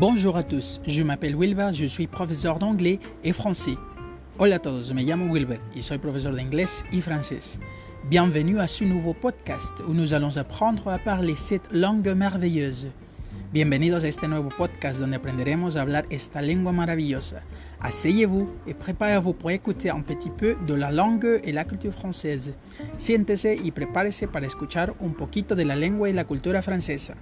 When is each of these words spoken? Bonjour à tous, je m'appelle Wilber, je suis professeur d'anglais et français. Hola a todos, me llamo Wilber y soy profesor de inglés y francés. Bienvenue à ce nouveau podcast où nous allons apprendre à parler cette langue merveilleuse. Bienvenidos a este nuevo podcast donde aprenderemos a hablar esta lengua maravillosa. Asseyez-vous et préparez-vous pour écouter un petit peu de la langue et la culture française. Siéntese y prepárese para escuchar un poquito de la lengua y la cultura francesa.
Bonjour 0.00 0.36
à 0.36 0.44
tous, 0.44 0.80
je 0.86 1.02
m'appelle 1.02 1.34
Wilber, 1.34 1.70
je 1.72 1.84
suis 1.84 2.06
professeur 2.06 2.60
d'anglais 2.60 3.00
et 3.24 3.32
français. 3.32 3.74
Hola 4.38 4.54
a 4.54 4.58
todos, 4.60 4.94
me 4.94 5.02
llamo 5.02 5.26
Wilber 5.34 5.58
y 5.74 5.82
soy 5.82 5.98
profesor 5.98 6.32
de 6.32 6.40
inglés 6.40 6.84
y 6.92 7.00
francés. 7.00 7.58
Bienvenue 8.08 8.60
à 8.60 8.68
ce 8.68 8.84
nouveau 8.84 9.12
podcast 9.12 9.82
où 9.88 9.94
nous 9.94 10.14
allons 10.14 10.36
apprendre 10.36 10.86
à 10.88 11.00
parler 11.00 11.34
cette 11.34 11.72
langue 11.72 12.14
merveilleuse. 12.14 12.92
Bienvenidos 13.52 14.04
a 14.04 14.06
este 14.06 14.28
nuevo 14.28 14.50
podcast 14.50 15.00
donde 15.00 15.16
aprenderemos 15.16 15.76
a 15.76 15.80
hablar 15.80 16.06
esta 16.10 16.42
lengua 16.42 16.70
maravillosa. 16.70 17.42
Asseyez-vous 17.80 18.48
et 18.68 18.74
préparez-vous 18.74 19.32
pour 19.32 19.50
écouter 19.50 19.90
un 19.90 20.02
petit 20.02 20.30
peu 20.30 20.56
de 20.64 20.74
la 20.74 20.92
langue 20.92 21.40
et 21.42 21.50
la 21.50 21.64
culture 21.64 21.92
française. 21.92 22.54
Siéntese 22.98 23.56
y 23.56 23.72
prepárese 23.72 24.28
para 24.28 24.46
escuchar 24.46 24.94
un 25.00 25.14
poquito 25.14 25.56
de 25.56 25.64
la 25.64 25.74
lengua 25.74 26.08
y 26.08 26.12
la 26.12 26.24
cultura 26.24 26.62
francesa. 26.62 27.16